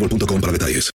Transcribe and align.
boostmobile.com 0.00 0.40
para 0.40 0.52
detalles. 0.52 0.90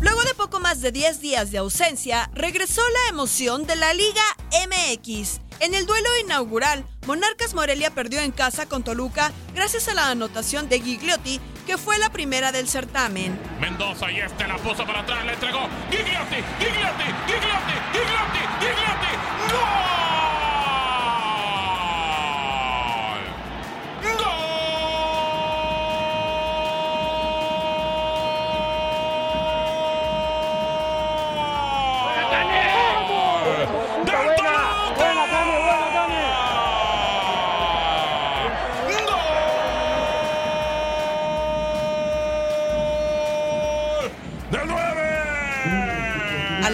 Luego 0.00 0.22
de 0.22 0.34
poco 0.34 0.60
más 0.60 0.80
de 0.80 0.92
10 0.92 1.20
días 1.20 1.50
de 1.50 1.58
ausencia, 1.58 2.30
regresó 2.34 2.82
la 2.82 3.10
emoción 3.10 3.66
de 3.66 3.76
la 3.76 3.92
Liga 3.94 4.22
MX. 4.50 5.40
En 5.60 5.74
el 5.74 5.86
duelo 5.86 6.08
inaugural, 6.22 6.84
Monarcas 7.06 7.54
Morelia 7.54 7.90
perdió 7.90 8.20
en 8.20 8.32
casa 8.32 8.66
con 8.66 8.82
Toluca 8.82 9.32
gracias 9.54 9.88
a 9.88 9.94
la 9.94 10.10
anotación 10.10 10.68
de 10.68 10.80
Gigliotti, 10.80 11.40
que 11.66 11.78
fue 11.78 11.98
la 11.98 12.10
primera 12.10 12.52
del 12.52 12.68
certamen. 12.68 13.38
Mendoza 13.60 14.10
y 14.10 14.18
este 14.18 14.46
la 14.46 14.56
puso 14.58 14.84
para 14.84 15.00
atrás, 15.00 15.24
le 15.24 15.32
entregó. 15.32 15.68
Gigliotti, 15.90 16.36
Gigliotti, 16.58 17.04
Gigliotti, 17.26 17.74
Gigliotti, 17.92 18.40
Gigliotti. 18.60 19.03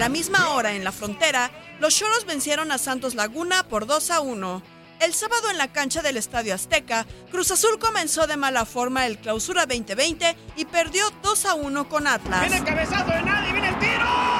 La 0.01 0.09
misma 0.09 0.49
hora 0.55 0.73
en 0.73 0.83
la 0.83 0.91
frontera, 0.91 1.51
los 1.79 1.95
Cholos 1.95 2.25
vencieron 2.25 2.71
a 2.71 2.79
Santos 2.79 3.13
Laguna 3.13 3.67
por 3.67 3.85
2 3.85 4.09
a 4.09 4.19
1. 4.21 4.63
El 4.99 5.13
sábado 5.13 5.51
en 5.51 5.59
la 5.59 5.71
cancha 5.71 6.01
del 6.01 6.17
Estadio 6.17 6.55
Azteca, 6.55 7.05
Cruz 7.29 7.51
Azul 7.51 7.77
comenzó 7.77 8.25
de 8.25 8.35
mala 8.35 8.65
forma 8.65 9.05
el 9.05 9.19
Clausura 9.19 9.67
2020 9.67 10.35
y 10.55 10.65
perdió 10.65 11.03
2 11.21 11.45
a 11.45 11.53
1 11.53 11.87
con 11.87 12.07
Atlas. 12.07 12.41
Viene 12.41 12.57
el 12.57 12.63
cabezazo 12.63 13.11
de 13.11 13.21
nadie, 13.21 13.51
viene 13.53 13.69
el 13.69 13.77
tiro. 13.77 14.30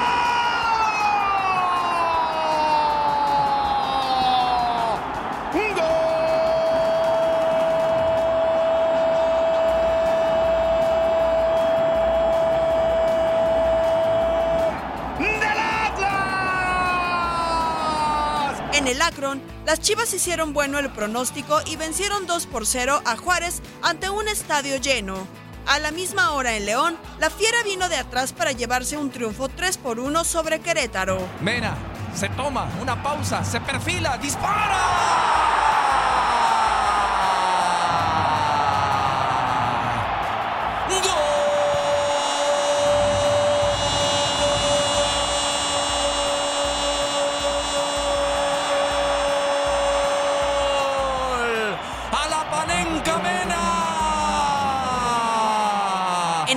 En 18.82 18.88
el 18.88 19.00
Akron, 19.00 19.40
las 19.64 19.78
Chivas 19.78 20.12
hicieron 20.12 20.52
bueno 20.52 20.80
el 20.80 20.90
pronóstico 20.90 21.60
y 21.66 21.76
vencieron 21.76 22.26
2 22.26 22.46
por 22.46 22.66
0 22.66 23.00
a 23.04 23.16
Juárez 23.16 23.62
ante 23.80 24.10
un 24.10 24.26
estadio 24.26 24.76
lleno. 24.76 25.24
A 25.68 25.78
la 25.78 25.92
misma 25.92 26.32
hora 26.32 26.56
en 26.56 26.66
León, 26.66 26.98
la 27.20 27.30
Fiera 27.30 27.62
vino 27.62 27.88
de 27.88 27.94
atrás 27.94 28.32
para 28.32 28.50
llevarse 28.50 28.96
un 28.96 29.12
triunfo 29.12 29.48
3 29.48 29.78
por 29.78 30.00
1 30.00 30.24
sobre 30.24 30.58
Querétaro. 30.58 31.20
Mena, 31.40 31.76
se 32.12 32.28
toma 32.30 32.68
una 32.80 33.00
pausa, 33.00 33.44
se 33.44 33.60
perfila, 33.60 34.18
dispara. 34.18 35.11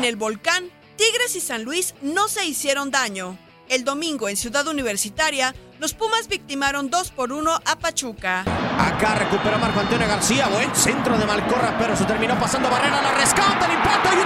El 0.05 0.15
volcán, 0.15 0.69
Tigres 0.97 1.35
y 1.35 1.41
San 1.41 1.63
Luis 1.63 1.95
no 2.01 2.27
se 2.27 2.45
hicieron 2.45 2.91
daño. 2.91 3.37
El 3.67 3.83
domingo 3.83 4.29
en 4.29 4.37
Ciudad 4.37 4.67
Universitaria, 4.67 5.55
los 5.79 5.93
Pumas 5.93 6.27
victimaron 6.27 6.89
2 6.89 7.11
por 7.11 7.31
1 7.31 7.59
a 7.65 7.79
Pachuca. 7.79 8.41
Acá 8.77 9.15
recupera 9.15 9.57
Marco 9.57 9.79
Antonio 9.79 10.07
García. 10.07 10.47
Buen 10.47 10.73
centro 10.75 11.17
de 11.17 11.25
Malcorra, 11.25 11.75
pero 11.79 11.97
se 11.97 12.05
terminó 12.05 12.39
pasando 12.39 12.69
barrera. 12.69 13.01
La 13.01 13.15
rescata, 13.15 13.65
el 13.65 13.73
impacto 13.73 14.09
y 14.13 14.24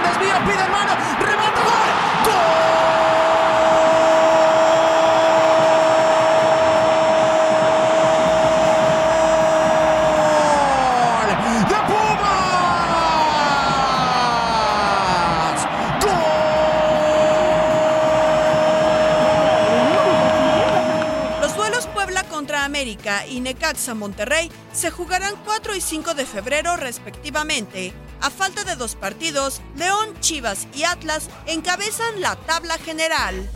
Y 23.26 23.40
Necaxa 23.40 23.94
Monterrey 23.94 24.50
se 24.72 24.90
jugarán 24.90 25.34
4 25.44 25.76
y 25.76 25.80
5 25.80 26.14
de 26.14 26.26
febrero 26.26 26.76
respectivamente. 26.76 27.92
A 28.20 28.30
falta 28.30 28.64
de 28.64 28.76
dos 28.76 28.94
partidos, 28.94 29.62
León, 29.76 30.14
Chivas 30.20 30.66
y 30.74 30.84
Atlas 30.84 31.28
encabezan 31.46 32.20
la 32.20 32.36
tabla 32.36 32.76
general. 32.78 33.48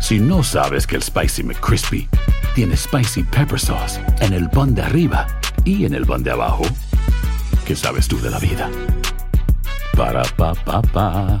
Si 0.00 0.18
no 0.18 0.42
sabes 0.42 0.88
que 0.88 0.96
el 0.96 1.02
Spicy 1.02 1.44
McCrispy 1.44 2.08
tiene 2.56 2.76
Spicy 2.76 3.22
Pepper 3.22 3.60
Sauce 3.60 4.00
en 4.20 4.32
el 4.32 4.50
pan 4.50 4.74
de 4.74 4.82
arriba 4.82 5.26
y 5.64 5.84
en 5.84 5.94
el 5.94 6.04
pan 6.04 6.24
de 6.24 6.32
abajo, 6.32 6.64
¿qué 7.64 7.76
sabes 7.76 8.08
tú 8.08 8.20
de 8.20 8.30
la 8.30 8.40
vida? 8.40 8.68
Para, 9.96 10.24
pa, 10.36 10.54
pa, 10.54 10.82
pa. 10.82 11.40